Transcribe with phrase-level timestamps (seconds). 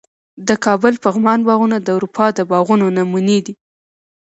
[0.47, 3.53] د کابل پغمان باغونه د اروپا د باغونو نمونې دي